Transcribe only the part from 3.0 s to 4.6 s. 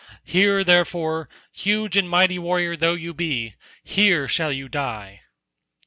be, here shall